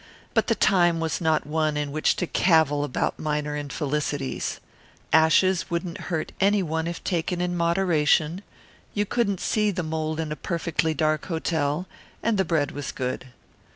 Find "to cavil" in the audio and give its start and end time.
2.15-2.83